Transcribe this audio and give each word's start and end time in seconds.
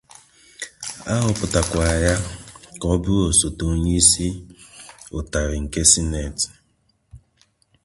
A 1.09 1.11
họpụtakwara 1.23 1.95
ya 2.05 2.13
ka 2.79 2.85
ọ 2.93 2.95
bụrụ 3.03 3.23
osote 3.31 3.63
onye 3.71 3.91
isi 3.99 4.27
ụtarị 5.17 5.57
nke 5.63 5.81
Sineti. 5.91 6.47